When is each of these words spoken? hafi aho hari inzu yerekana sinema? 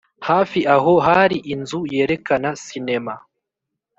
hafi 0.27 0.59
aho 0.75 0.93
hari 1.07 1.37
inzu 1.53 1.79
yerekana 1.93 2.49
sinema? 2.65 3.13